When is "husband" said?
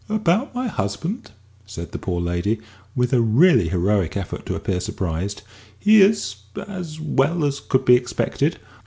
0.65-1.29